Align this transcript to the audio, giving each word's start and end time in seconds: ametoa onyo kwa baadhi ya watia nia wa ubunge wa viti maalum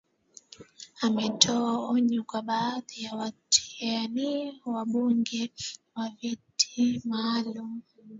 ametoa 1.01 1.73
onyo 1.89 2.23
kwa 2.23 2.41
baadhi 2.41 3.03
ya 3.03 3.15
watia 3.15 4.07
nia 4.07 4.53
wa 4.65 4.83
ubunge 4.83 5.51
wa 5.95 6.09
viti 6.21 7.01
maalum 7.09 7.81